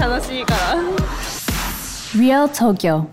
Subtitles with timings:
[0.00, 0.76] 楽しいから
[2.14, 3.08] Real Tokyo.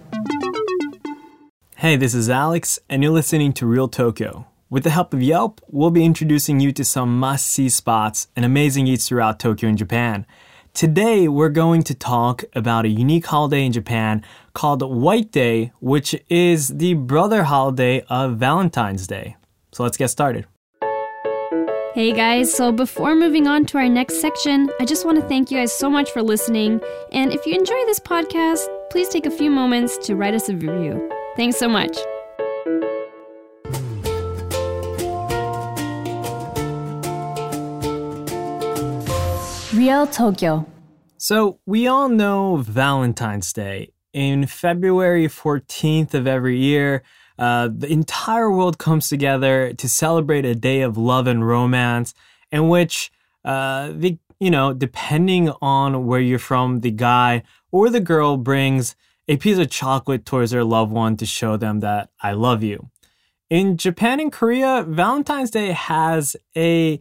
[1.75, 4.45] Hey, this is Alex, and you're listening to Real Tokyo.
[4.69, 8.45] With the help of Yelp, we'll be introducing you to some must see spots and
[8.45, 10.25] amazing eats throughout Tokyo and Japan.
[10.73, 14.23] Today, we're going to talk about a unique holiday in Japan
[14.53, 19.35] called White Day, which is the brother holiday of Valentine's Day.
[19.73, 20.47] So let's get started.
[21.98, 25.50] Hey guys, so before moving on to our next section, I just want to thank
[25.50, 26.80] you guys so much for listening.
[27.10, 30.54] And if you enjoy this podcast, please take a few moments to write us a
[30.54, 31.10] review.
[31.34, 31.98] Thanks so much.
[39.74, 40.68] Real Tokyo.
[41.16, 43.90] So, we all know Valentine's Day.
[44.12, 47.02] In February 14th of every year,
[47.38, 52.14] uh, the entire world comes together to celebrate a day of love and romance,
[52.50, 53.10] in which
[53.44, 58.94] uh, the you know, depending on where you're from, the guy or the girl brings
[59.26, 62.88] a piece of chocolate towards their loved one to show them that I love you.
[63.50, 67.00] In Japan and Korea, Valentine's Day has a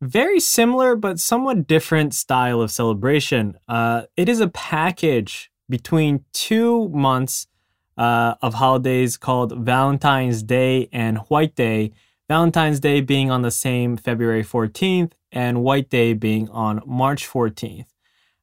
[0.00, 3.58] very similar but somewhat different style of celebration.
[3.66, 7.48] Uh, it is a package between two months
[7.98, 11.92] uh, of holidays called Valentine's Day and White Day.
[12.28, 17.86] Valentine's Day being on the same February 14th, and White Day being on March 14th.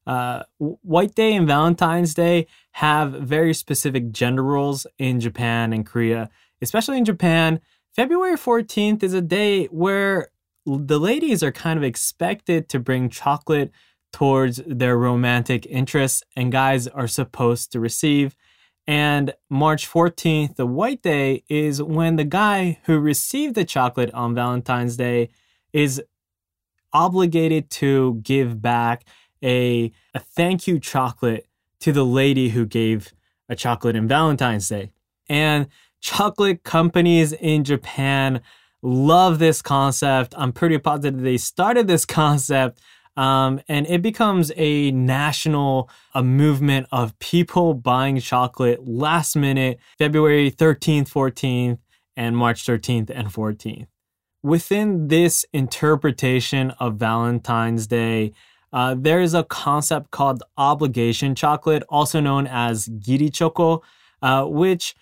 [0.06, 6.30] Uh, White Day and Valentine's Day have very specific gender roles in Japan and Korea,
[6.60, 7.60] especially in Japan.
[7.94, 10.28] February 14th is a day where
[10.66, 13.72] the ladies are kind of expected to bring chocolate
[14.12, 18.36] towards their romantic interests, and guys are supposed to receive.
[18.86, 24.34] And March 14th, the white day, is when the guy who received the chocolate on
[24.34, 25.30] Valentine's Day
[25.72, 26.02] is
[26.92, 29.04] obligated to give back
[29.42, 31.46] a, a thank you chocolate
[31.80, 33.12] to the lady who gave
[33.48, 34.92] a chocolate in Valentine's Day.
[35.28, 35.66] And
[36.00, 38.40] chocolate companies in Japan
[38.82, 40.34] love this concept.
[40.36, 42.80] I'm pretty positive they started this concept.
[43.16, 50.50] Um, and it becomes a national a movement of people buying chocolate last minute, February
[50.50, 51.78] 13th, 14th,
[52.16, 53.86] and March 13th and 14th
[54.46, 58.32] within this interpretation of Valentine's Day,
[58.72, 63.82] uh, there is a concept called obligation chocolate, also known as giri choco,
[64.22, 64.94] uh, which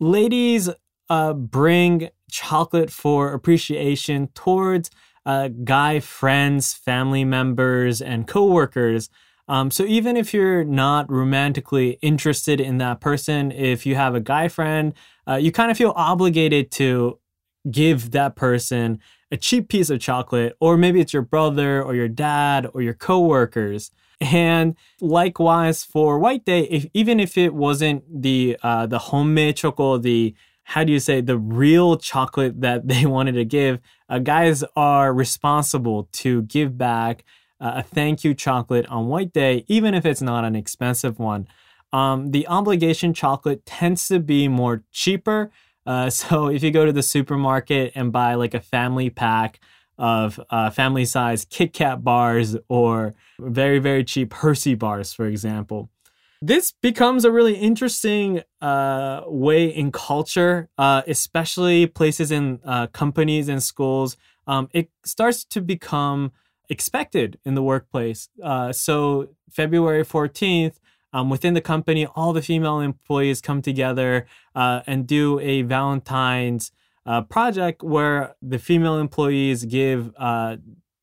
[0.00, 0.68] ladies
[1.08, 4.90] uh, bring chocolate for appreciation towards
[5.28, 9.10] uh, guy friends, family members, and coworkers.
[9.46, 14.20] Um, so even if you're not romantically interested in that person, if you have a
[14.20, 14.94] guy friend,
[15.28, 17.18] uh, you kind of feel obligated to
[17.70, 19.00] give that person
[19.30, 22.94] a cheap piece of chocolate, or maybe it's your brother or your dad or your
[22.94, 23.90] coworkers.
[24.22, 30.02] And likewise for White Day, if, even if it wasn't the uh, the homemade chocolate,
[30.02, 30.34] the
[30.68, 35.12] how do you say the real chocolate that they wanted to give, uh, guys are
[35.12, 37.24] responsible to give back
[37.60, 41.48] uh, a thank you chocolate on White Day, even if it's not an expensive one.
[41.92, 45.50] Um, the obligation chocolate tends to be more cheaper
[45.88, 49.58] uh, so if you go to the supermarket and buy like a family pack
[49.96, 55.90] of uh, family size Kit Kat bars or very, very cheap Hershey bars, for example.
[56.40, 63.48] This becomes a really interesting uh, way in culture, uh, especially places in uh, companies
[63.48, 64.16] and schools.
[64.46, 66.30] Um, it starts to become
[66.68, 68.28] expected in the workplace.
[68.42, 70.76] Uh, so February 14th,
[71.12, 76.70] um, within the company, all the female employees come together uh, and do a Valentine's
[77.04, 80.12] uh, project where the female employees give,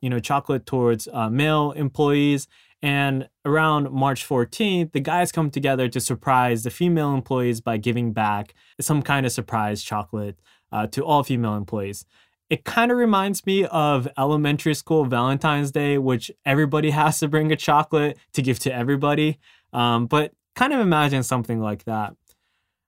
[0.01, 2.47] you know, chocolate towards uh, male employees.
[2.85, 8.13] And around March 14th, the guys come together to surprise the female employees by giving
[8.13, 10.37] back some kind of surprise chocolate
[10.71, 12.05] uh, to all female employees
[12.49, 17.51] it kind of reminds me of elementary school Valentine's Day, which everybody has to bring
[17.51, 19.39] a chocolate to give to everybody.
[19.73, 22.15] Um, but kind of imagine something like that.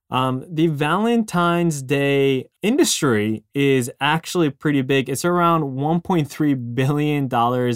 [0.10, 5.10] Um, the Valentine's Day industry is actually pretty big.
[5.10, 7.30] It's around $1.3 billion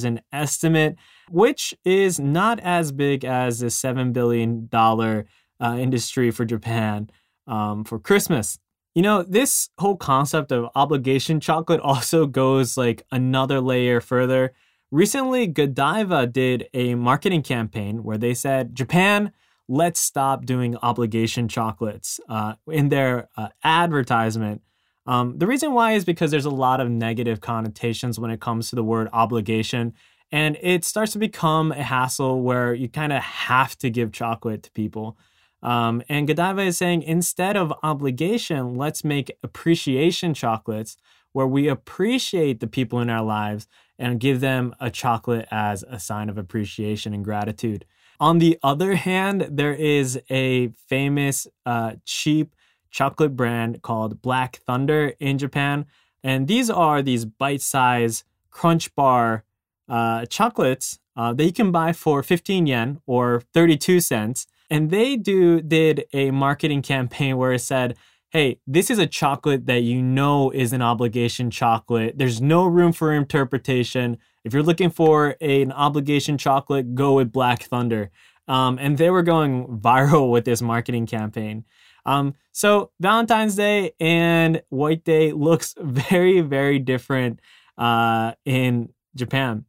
[0.06, 0.96] in estimate,
[1.32, 7.10] which is not as big as the $7 billion uh, industry for Japan
[7.48, 8.60] um, for Christmas.
[8.96, 14.54] You know, this whole concept of obligation chocolate also goes like another layer further.
[14.92, 19.32] Recently, Godiva did a marketing campaign where they said Japan
[19.72, 24.62] let's stop doing obligation chocolates uh, in their uh, advertisement.
[25.06, 28.70] Um, the reason why is because there's a lot of negative connotations when it comes
[28.70, 29.94] to the word obligation.
[30.32, 34.64] And it starts to become a hassle where you kind of have to give chocolate
[34.64, 35.18] to people.
[35.62, 40.98] Um, and Godiva is saying instead of obligation, let's make appreciation chocolates
[41.34, 43.68] where we appreciate the people in our lives
[43.98, 47.86] and give them a chocolate as a sign of appreciation and gratitude.
[48.20, 52.56] On the other hand, there is a famous uh, cheap
[52.90, 55.86] chocolate brand called Black Thunder in Japan.
[56.24, 59.44] And these are these bite sized crunch bar
[59.92, 64.48] uh, chocolates uh, that you can buy for 15 yen or 32 cents.
[64.70, 67.98] And they do did a marketing campaign where it said,
[68.30, 72.18] hey, this is a chocolate that you know is an obligation chocolate.
[72.18, 74.18] There's no room for interpretation.
[74.46, 78.10] If you're looking for a, an obligation chocolate, go with Black Thunder.
[78.48, 81.66] Um, and they were going viral with this marketing campaign.
[82.06, 87.42] Um, so Valentine's Day and White Day looks very, very different
[87.78, 89.66] uh, in Japan.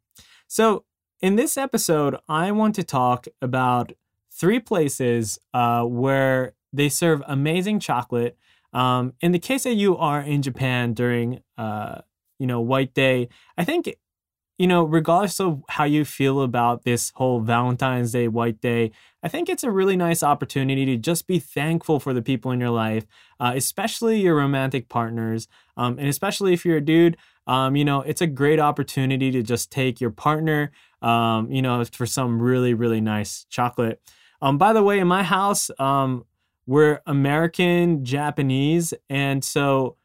[0.52, 0.84] So
[1.22, 3.92] in this episode, I want to talk about
[4.30, 8.36] three places uh, where they serve amazing chocolate
[8.74, 12.02] um, in the case that you are in Japan during, uh,
[12.38, 13.94] you know, White Day, I think,
[14.58, 19.28] you know, regardless of how you feel about this whole Valentine's Day, White Day, I
[19.28, 22.70] think it's a really nice opportunity to just be thankful for the people in your
[22.70, 23.06] life,
[23.40, 25.48] uh, especially your romantic partners,
[25.78, 27.16] um, and especially if you're a dude.
[27.46, 31.84] Um, you know, it's a great opportunity to just take your partner, um, you know,
[31.84, 34.00] for some really, really nice chocolate.
[34.40, 36.24] Um, by the way, in my house, um,
[36.66, 38.94] we're American Japanese.
[39.10, 39.96] And so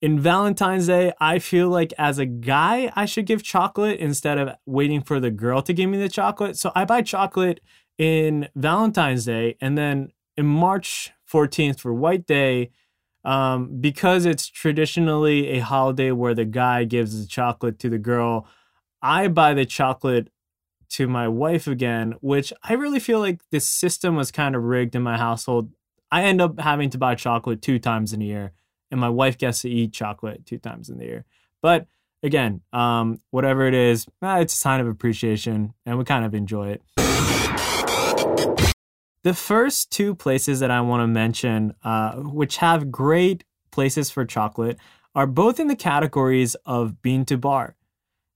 [0.00, 4.50] in Valentine's Day, I feel like as a guy, I should give chocolate instead of
[4.66, 6.56] waiting for the girl to give me the chocolate.
[6.56, 7.60] So I buy chocolate
[7.98, 9.56] in Valentine's Day.
[9.60, 12.70] And then in March 14th for White Day,
[13.24, 18.46] um, because it's traditionally a holiday where the guy gives the chocolate to the girl,
[19.00, 20.28] I buy the chocolate
[20.90, 24.94] to my wife again, which I really feel like this system was kind of rigged
[24.94, 25.70] in my household
[26.12, 28.52] I end up having to buy chocolate two times in a year,
[28.90, 31.24] and my wife gets to eat chocolate two times in the year.
[31.62, 31.86] But
[32.22, 36.34] again, um, whatever it is, eh, it's a sign of appreciation, and we kind of
[36.34, 36.82] enjoy it.
[39.24, 44.24] The first two places that I want to mention, uh, which have great places for
[44.24, 44.78] chocolate,
[45.14, 47.76] are both in the categories of bean to bar.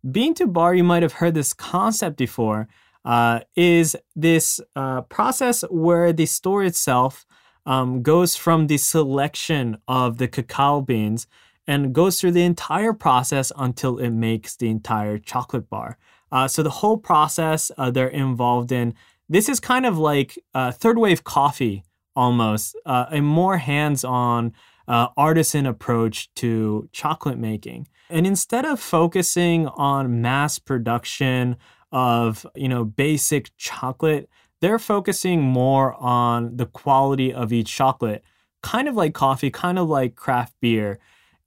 [0.09, 2.69] Bean to bar, you might have heard this concept before,
[3.05, 7.27] uh, is this uh, process where the store itself
[7.65, 11.27] um, goes from the selection of the cacao beans
[11.67, 15.99] and goes through the entire process until it makes the entire chocolate bar.
[16.31, 18.95] Uh, so the whole process uh, they're involved in.
[19.29, 21.85] This is kind of like uh, third wave coffee
[22.15, 24.53] almost, uh, a more hands-on
[24.89, 27.89] uh, artisan approach to chocolate making.
[28.09, 31.57] And instead of focusing on mass production
[31.93, 34.29] of you know basic chocolate,
[34.61, 38.23] they're focusing more on the quality of each chocolate,
[38.63, 40.99] kind of like coffee, kind of like craft beer.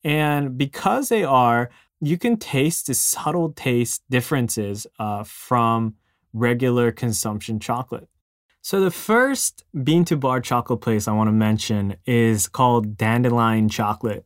[0.03, 1.69] And because they are,
[2.01, 5.95] you can taste the subtle taste differences uh, from
[6.33, 8.07] regular consumption chocolate.
[8.61, 13.69] So, the first bean to bar chocolate place I want to mention is called Dandelion
[13.69, 14.25] Chocolate.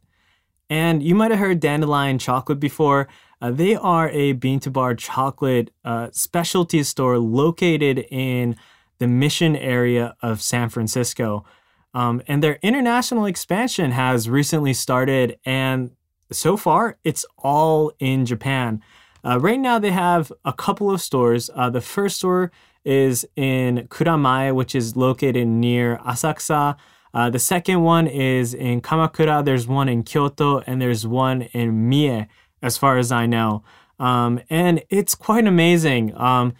[0.70, 3.08] And you might have heard Dandelion Chocolate before.
[3.40, 8.56] Uh, they are a bean to bar chocolate uh, specialty store located in
[8.98, 11.46] the mission area of San Francisco.
[11.94, 15.92] Um, and their international expansion has recently started, and
[16.32, 18.82] so far it's all in Japan.
[19.26, 21.50] Uh, right now, they have a couple of stores.
[21.56, 22.52] Uh, the first store
[22.84, 26.76] is in Kuramae, which is located near Asakusa.
[27.14, 29.46] Uh, the second one is in Kamakura.
[29.46, 32.28] There's one in Kyoto, and there's one in Mie,
[32.62, 33.64] as far as I know.
[34.00, 36.16] Um, and it's quite amazing.
[36.18, 36.54] Um,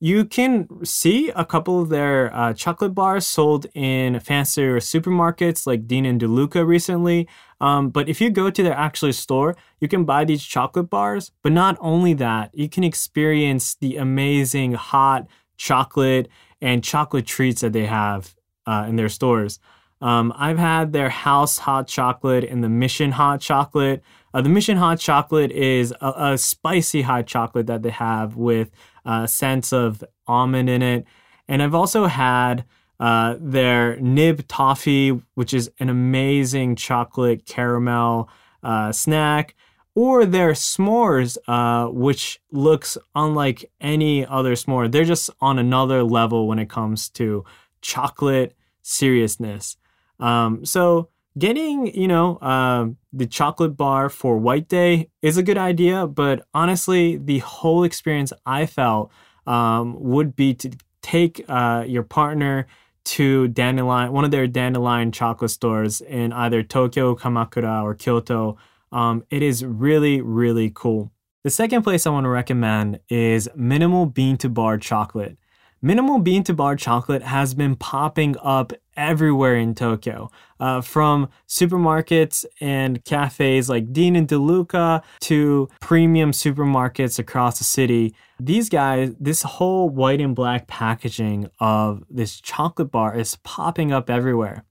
[0.00, 5.86] you can see a couple of their uh, chocolate bars sold in fancier supermarkets like
[5.86, 7.28] Dean and DeLuca recently.
[7.60, 11.32] Um, but if you go to their actual store, you can buy these chocolate bars.
[11.42, 15.26] But not only that, you can experience the amazing hot
[15.58, 16.28] chocolate
[16.62, 18.34] and chocolate treats that they have
[18.66, 19.60] uh, in their stores.
[20.00, 24.02] Um, I've had their house hot chocolate and the mission hot chocolate.
[24.32, 28.70] Uh, the mission hot chocolate is a, a spicy hot chocolate that they have with
[29.04, 31.04] uh, sense of almond in it.
[31.48, 32.64] And I've also had
[33.00, 38.28] uh, their nib toffee, which is an amazing chocolate caramel
[38.62, 39.54] uh, snack,
[39.94, 44.90] or their s'mores, uh, which looks unlike any other s'more.
[44.90, 47.44] They're just on another level when it comes to
[47.80, 49.76] chocolate seriousness.
[50.18, 55.58] Um, so getting, you know, uh, the chocolate bar for White Day is a good
[55.58, 59.10] idea, but honestly, the whole experience I felt
[59.46, 60.70] um, would be to
[61.02, 62.66] take uh, your partner
[63.02, 68.56] to Dandelion, one of their Dandelion chocolate stores in either Tokyo, Kamakura, or Kyoto.
[68.92, 71.10] Um, it is really, really cool.
[71.42, 75.38] The second place I want to recommend is Minimal Bean to Bar Chocolate.
[75.82, 80.30] Minimal bean to bar chocolate has been popping up everywhere in Tokyo,
[80.60, 88.14] uh, from supermarkets and cafes like Dean and DeLuca to premium supermarkets across the city.
[88.38, 94.10] These guys, this whole white and black packaging of this chocolate bar is popping up
[94.10, 94.64] everywhere.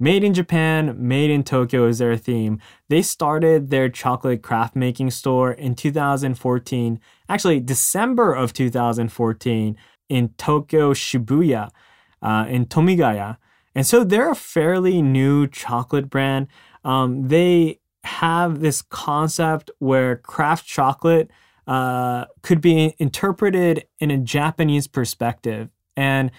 [0.00, 2.60] Made in Japan, made in Tokyo is their theme.
[2.88, 9.76] They started their chocolate craft making store in 2014, actually, December of 2014
[10.08, 11.70] in Tokyo Shibuya,
[12.22, 13.36] uh, in Tomigaya.
[13.74, 16.46] And so they're a fairly new chocolate brand.
[16.84, 21.30] Um, they have this concept where craft chocolate
[21.66, 26.30] uh, could be interpreted in a Japanese perspective and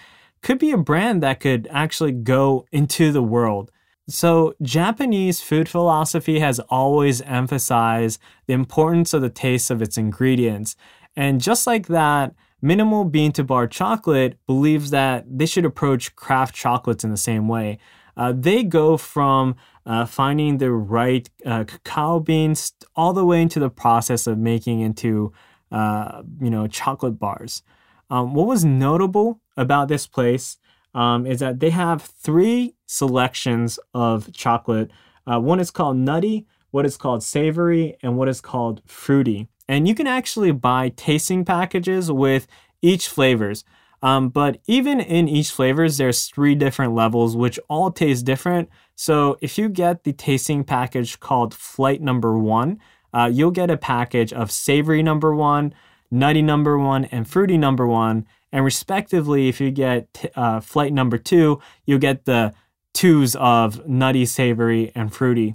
[0.42, 3.72] could be a brand that could actually go into the world.
[4.08, 10.76] So, Japanese food philosophy has always emphasized the importance of the taste of its ingredients.
[11.16, 12.32] And just like that,
[12.66, 17.46] Minimal Bean to Bar Chocolate believes that they should approach craft chocolates in the same
[17.46, 17.78] way.
[18.16, 19.54] Uh, they go from
[19.84, 24.80] uh, finding the right uh, cacao beans all the way into the process of making
[24.80, 25.32] into
[25.70, 27.62] uh, you know chocolate bars.
[28.10, 30.56] Um, what was notable about this place
[30.92, 34.90] um, is that they have three selections of chocolate.
[35.24, 39.46] Uh, one is called nutty, what is called savory, and what is called fruity.
[39.68, 42.46] And you can actually buy tasting packages with
[42.82, 43.64] each flavors.
[44.02, 48.68] Um, but even in each flavors, there's three different levels, which all taste different.
[48.94, 52.78] So if you get the tasting package called Flight Number One,
[53.12, 55.72] uh, you'll get a package of savory number one,
[56.10, 58.26] nutty number one, and fruity number one.
[58.52, 62.54] And respectively, if you get uh, flight number two, you'll get the
[62.92, 65.54] twos of nutty, savory, and fruity.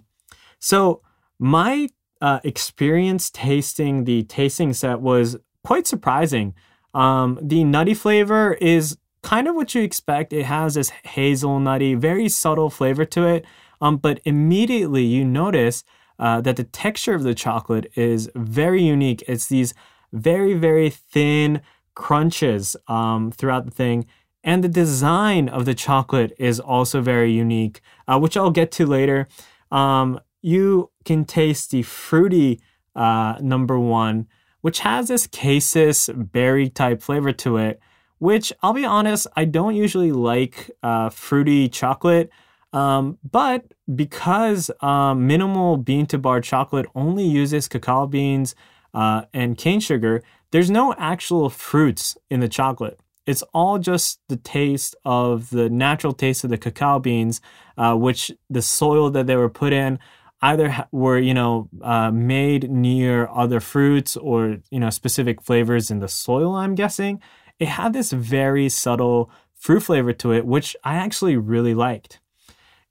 [0.60, 1.02] So
[1.40, 1.90] my
[2.22, 6.54] uh, experience tasting the tasting set was quite surprising.
[6.94, 10.34] Um, the nutty flavor is kind of what you expect.
[10.34, 13.46] It has this hazelnutty, very subtle flavor to it.
[13.80, 15.84] Um, but immediately you notice
[16.20, 19.24] uh, that the texture of the chocolate is very unique.
[19.28, 19.74] It's these
[20.12, 21.62] very, very thin
[21.96, 24.06] crunches um, throughout the thing.
[24.44, 28.86] And the design of the chocolate is also very unique, uh, which I'll get to
[28.86, 29.28] later.
[29.72, 32.60] Um, you can taste the fruity
[32.96, 34.28] uh, number one,
[34.62, 37.80] which has this cassis berry type flavor to it,
[38.20, 42.30] which I'll be honest, I don't usually like uh, fruity chocolate.
[42.74, 48.56] Um, but because um, minimal bean to bar chocolate only uses cacao beans
[48.94, 53.00] uh, and cane sugar, there's no actual fruits in the chocolate.
[53.26, 57.42] It's all just the taste of the natural taste of the cacao beans,
[57.78, 60.00] uh, which the soil that they were put in
[60.42, 66.00] either were you know uh, made near other fruits or you know specific flavors in
[66.00, 67.22] the soil i'm guessing
[67.60, 72.20] it had this very subtle fruit flavor to it which i actually really liked.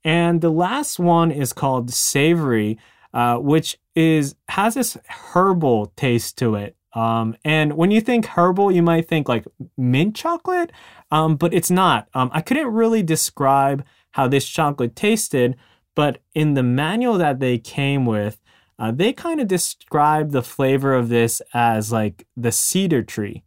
[0.03, 2.79] And the last one is called savory
[3.13, 4.97] uh, which is has this
[5.33, 6.77] herbal taste to it.
[6.93, 9.45] Um, and when you think herbal you might think like
[9.77, 10.71] mint chocolate
[11.11, 12.07] um, but it's not.
[12.13, 15.57] Um, i couldn't really describe how this chocolate tasted
[15.95, 18.41] but in the manual that they came with,
[18.79, 23.43] uh, they kind of describe the flavor of this as like the cedar tree.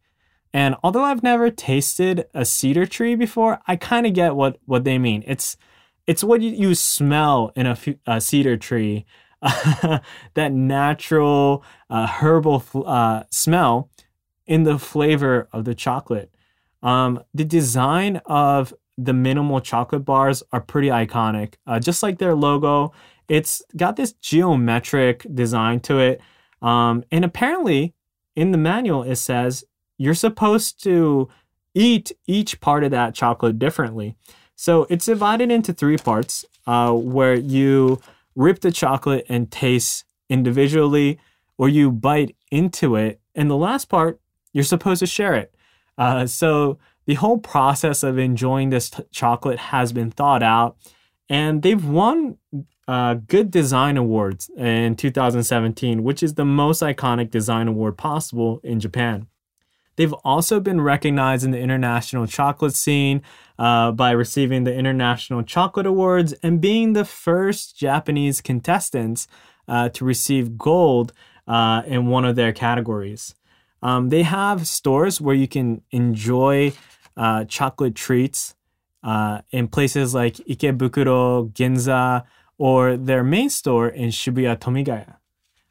[0.53, 4.85] And although I've never tasted a cedar tree before, I kind of get what, what
[4.85, 5.25] they mean.
[5.27, 5.57] It's
[6.07, 7.67] it's what you, you smell in
[8.07, 9.07] a, cedar tree,
[9.43, 13.91] that natural uh, herbal uh, smell
[14.47, 16.31] in the flavor of the chocolate.
[16.83, 21.55] Um, the design of the minimal chocolate bars are pretty iconic.
[21.67, 22.93] Uh, just like their logo,
[23.29, 26.21] it's got this geometric design to it.
[26.63, 27.95] Um, and apparently,
[28.37, 29.65] in the manual, it says
[29.99, 31.29] you're supposed to
[31.75, 34.17] eat each part of that chocolate differently.
[34.57, 38.01] So it's divided into three parts uh, where you
[38.37, 41.19] rip the chocolate and taste individually,
[41.59, 43.21] or you bite into it.
[43.35, 44.21] And the last part,
[44.53, 45.55] you're supposed to share it.
[45.99, 50.77] Uh, so the whole process of enjoying this t- chocolate has been thought out,
[51.29, 52.39] and they've won
[52.87, 58.81] uh, Good Design Awards in 2017, which is the most iconic design award possible in
[58.81, 59.27] Japan.
[59.97, 63.23] They've also been recognized in the international chocolate scene
[63.59, 69.29] uh, by receiving the International Chocolate Awards and being the first Japanese contestants
[69.69, 71.13] uh, to receive gold
[71.47, 73.35] uh, in one of their categories.
[73.83, 76.73] Um, they have stores where you can enjoy
[77.17, 78.55] uh, chocolate treats
[79.03, 82.25] uh, in places like Ikebukuro, Ginza,
[82.59, 85.17] or their main store in Shibuya Tomigaya.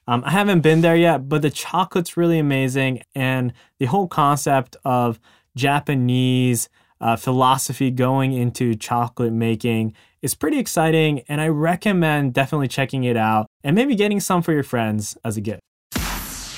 [0.07, 4.75] Um, I haven't been there yet, but the chocolate's really amazing, and the whole concept
[4.83, 5.19] of
[5.55, 6.67] Japanese
[6.99, 13.17] uh, philosophy going into chocolate making is pretty exciting, and I recommend definitely checking it
[13.17, 15.61] out and maybe getting some for your friends as a gift.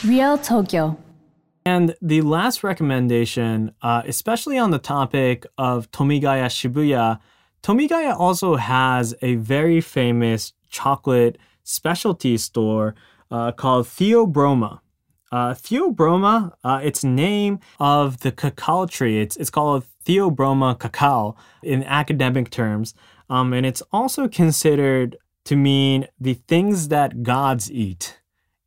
[0.04, 0.98] Real Tokyo.
[1.65, 7.19] And the last recommendation, uh, especially on the topic of Tomigaya Shibuya,
[7.63, 12.93] Tomigaya also has a very famous chocolate specialty store
[13.31, 14.81] uh, called Theobroma.
[15.31, 21.84] Uh, Theobroma, uh, its name of the cacao tree, it's, it's called Theobroma cacao in
[21.84, 22.93] academic terms.
[23.27, 28.19] Um, and it's also considered to mean the things that gods eat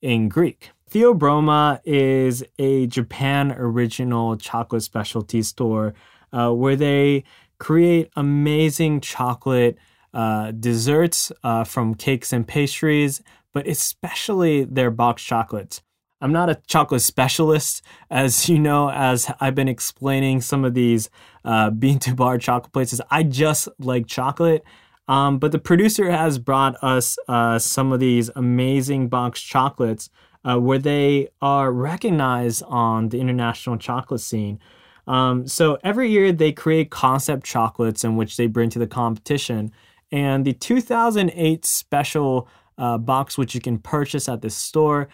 [0.02, 0.72] in Greek.
[0.90, 5.94] Theobroma is a Japan original chocolate specialty store
[6.32, 7.24] uh, where they
[7.58, 9.76] create amazing chocolate
[10.14, 15.82] uh, desserts uh, from cakes and pastries, but especially their box chocolates.
[16.20, 21.10] I'm not a chocolate specialist, as you know, as I've been explaining some of these
[21.44, 23.00] uh, bean to bar chocolate places.
[23.10, 24.64] I just like chocolate.
[25.06, 30.10] Um, but the producer has brought us uh, some of these amazing box chocolates
[30.44, 34.58] uh, where they are recognized on the international chocolate scene.
[35.06, 39.72] Um, so every year they create concept chocolates in which they bring to the competition.
[40.12, 45.08] And the 2008 special uh, box, which you can purchase at the store,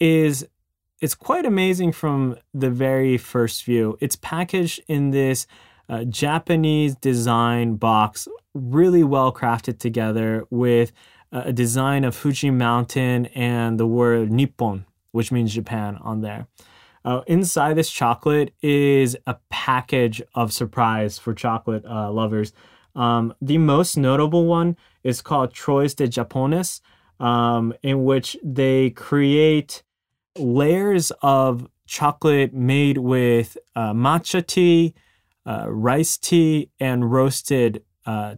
[0.00, 0.46] is
[1.00, 3.98] it's quite amazing from the very first view.
[4.00, 5.46] It's packaged in this
[5.88, 10.92] uh, Japanese design box, really well crafted together with
[11.34, 16.46] a design of Fuji Mountain and the word Nippon, which means Japan, on there.
[17.04, 22.52] Uh, inside this chocolate is a package of surprise for chocolate uh, lovers.
[22.94, 26.80] Um, the most notable one is called Trois Thés Japonais,
[27.20, 29.82] um, in which they create
[30.38, 34.94] layers of chocolate made with uh, matcha tea,
[35.44, 38.36] uh, rice tea, and roasted uh,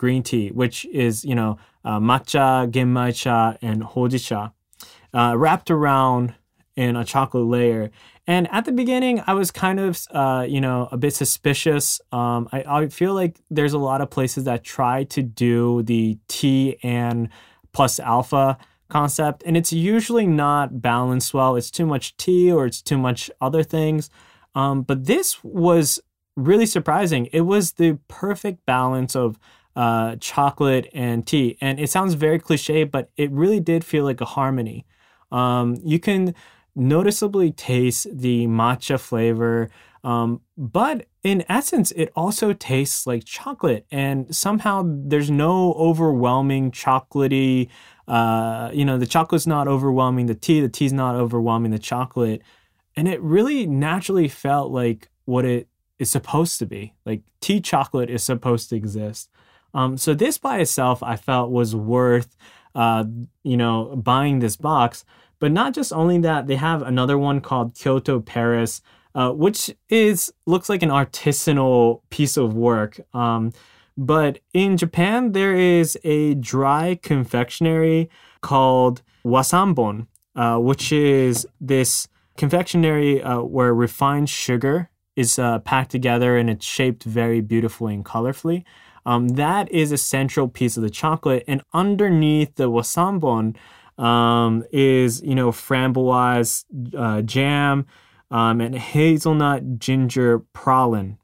[0.00, 4.50] green tea, which is, you know, uh, matcha, genmaicha, and hojicha,
[5.12, 6.34] uh, wrapped around
[6.74, 7.90] in a chocolate layer.
[8.26, 12.00] And at the beginning, I was kind of, uh, you know, a bit suspicious.
[12.12, 16.18] Um, I, I feel like there's a lot of places that try to do the
[16.28, 17.28] tea and
[17.72, 18.56] plus alpha
[18.88, 21.56] concept, and it's usually not balanced well.
[21.56, 24.08] It's too much tea or it's too much other things.
[24.54, 26.00] Um, but this was
[26.36, 27.28] really surprising.
[27.32, 29.38] It was the perfect balance of
[29.76, 31.56] uh, chocolate and tea.
[31.60, 34.86] And it sounds very cliche, but it really did feel like a harmony.
[35.30, 36.34] Um, you can
[36.74, 39.70] noticeably taste the matcha flavor,
[40.02, 43.86] um, but in essence, it also tastes like chocolate.
[43.90, 47.68] And somehow there's no overwhelming chocolatey,
[48.08, 52.42] uh, you know, the chocolate's not overwhelming the tea, the tea's not overwhelming the chocolate.
[52.96, 56.94] And it really naturally felt like what it is supposed to be.
[57.04, 59.30] Like tea chocolate is supposed to exist.
[59.74, 62.36] Um, so this by itself, I felt was worth,
[62.74, 63.04] uh,
[63.42, 65.04] you know, buying this box.
[65.38, 68.82] But not just only that, they have another one called Kyoto Paris,
[69.14, 73.00] uh, which is looks like an artisanal piece of work.
[73.14, 73.52] Um,
[73.96, 78.08] but in Japan, there is a dry confectionery
[78.40, 80.06] called Wasambon,
[80.36, 86.64] uh, which is this confectionery uh, where refined sugar is uh, packed together and it's
[86.64, 88.64] shaped very beautifully and colorfully.
[89.06, 93.56] Um, that is a central piece of the chocolate, and underneath the wasambon
[93.98, 96.64] um, is you know framboise
[96.96, 97.86] uh, jam
[98.30, 101.16] um, and hazelnut ginger pralin.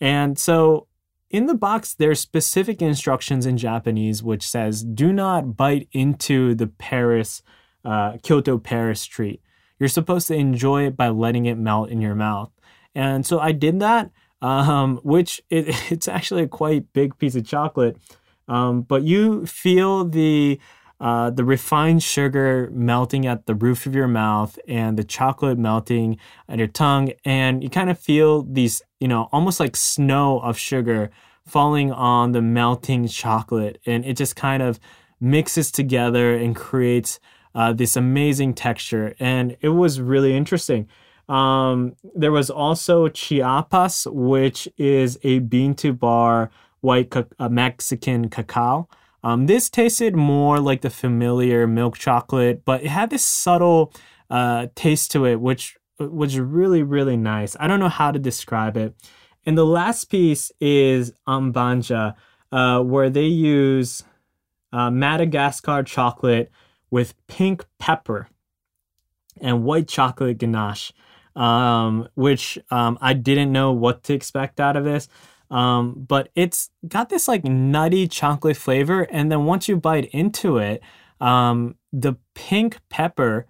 [0.00, 0.88] And so
[1.30, 6.66] in the box, there's specific instructions in Japanese which says, "Do not bite into the
[6.66, 7.42] Paris,
[7.84, 9.40] uh, Kyoto Paris treat.
[9.78, 12.50] You're supposed to enjoy it by letting it melt in your mouth."
[12.94, 14.10] And so I did that
[14.42, 17.96] um, which it, it's actually a quite big piece of chocolate.
[18.48, 20.60] Um, but you feel the
[21.00, 26.16] uh, the refined sugar melting at the roof of your mouth and the chocolate melting
[26.48, 30.56] at your tongue, and you kind of feel these, you know, almost like snow of
[30.56, 31.10] sugar
[31.44, 34.78] falling on the melting chocolate, and it just kind of
[35.20, 37.18] mixes together and creates
[37.54, 39.14] uh, this amazing texture.
[39.18, 40.88] And it was really interesting.
[41.32, 46.50] Um, there was also Chiapas, which is a bean to bar
[46.82, 48.88] white ca- uh, Mexican cacao.
[49.24, 53.94] Um, this tasted more like the familiar milk chocolate, but it had this subtle
[54.28, 57.56] uh, taste to it, which was really, really nice.
[57.58, 58.94] I don't know how to describe it.
[59.46, 62.14] And the last piece is Ambanja,
[62.50, 64.02] uh, where they use
[64.72, 66.50] uh, Madagascar chocolate
[66.90, 68.28] with pink pepper
[69.40, 70.92] and white chocolate ganache,
[71.36, 75.08] um, which um, I didn't know what to expect out of this.
[75.50, 80.56] Um, but it's got this like nutty chocolate flavor, and then once you bite into
[80.56, 80.82] it,
[81.20, 83.46] um, the pink pepper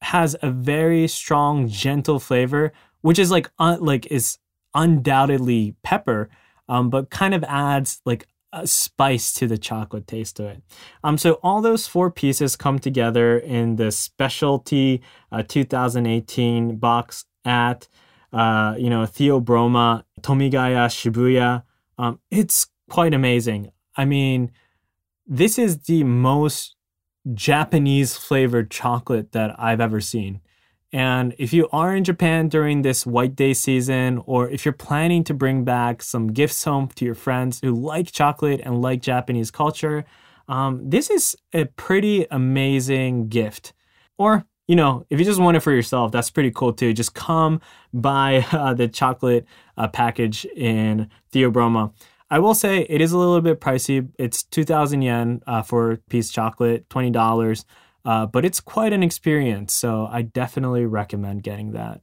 [0.00, 4.38] has a very strong, gentle flavor, which is like un- like is
[4.74, 6.30] undoubtedly pepper,
[6.68, 10.62] um, but kind of adds like a spice to the chocolate taste to it.
[11.02, 17.88] Um, so all those four pieces come together in the specialty uh, 2018 box at
[18.32, 21.64] uh, you know Theobroma Tomigaya Shibuya.
[21.98, 23.70] Um, it's quite amazing.
[23.96, 24.50] I mean,
[25.26, 26.76] this is the most
[27.34, 30.40] Japanese flavored chocolate that I've ever seen.
[30.92, 35.24] And if you are in Japan during this White Day season, or if you're planning
[35.24, 39.50] to bring back some gifts home to your friends who like chocolate and like Japanese
[39.50, 40.04] culture,
[40.48, 43.72] um, this is a pretty amazing gift.
[44.18, 46.92] Or, you know, if you just want it for yourself, that's pretty cool too.
[46.92, 47.60] Just come
[47.94, 49.46] buy uh, the chocolate
[49.78, 51.92] uh, package in Theobroma.
[52.30, 54.08] I will say it is a little bit pricey.
[54.18, 57.64] It's 2,000 yen uh, for a piece chocolate, $20.
[58.04, 62.00] Uh, but it's quite an experience, so I definitely recommend getting that.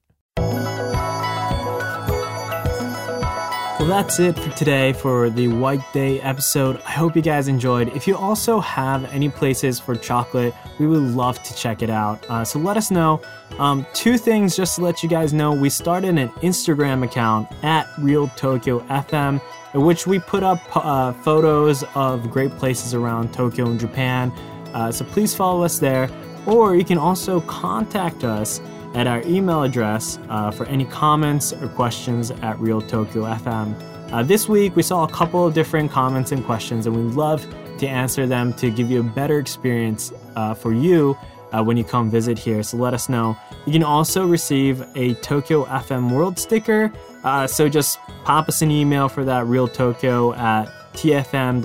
[3.80, 6.82] Well, that's it for today for the White Day episode.
[6.86, 7.88] I hope you guys enjoyed.
[7.96, 12.30] If you also have any places for chocolate, we would love to check it out.
[12.30, 13.22] Uh, so let us know.
[13.58, 17.88] Um, two things just to let you guys know we started an Instagram account at
[17.98, 19.42] Real Tokyo FM,
[19.74, 24.34] in which we put up uh, photos of great places around Tokyo and Japan.
[24.74, 26.10] Uh, so please follow us there,
[26.46, 28.62] or you can also contact us
[28.96, 33.76] at our email address uh, for any comments or questions at Real Tokyo FM.
[34.12, 37.46] Uh, this week, we saw a couple of different comments and questions, and we love
[37.78, 41.16] to answer them to give you a better experience uh, for you
[41.52, 42.64] uh, when you come visit here.
[42.64, 43.38] So let us know.
[43.66, 46.92] You can also receive a Tokyo FM World sticker.
[47.24, 51.56] Uh, so just pop us an email for that Real Tokyo at tfm.co.jp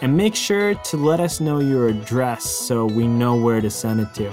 [0.00, 4.00] and make sure to let us know your address so we know where to send
[4.00, 4.30] it to.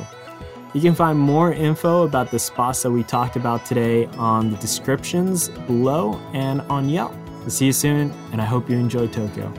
[0.73, 4.58] You can find more info about the spots that we talked about today on the
[4.58, 7.13] descriptions below and on Yelp.
[7.47, 9.54] See you soon, and I hope you enjoy Tokyo.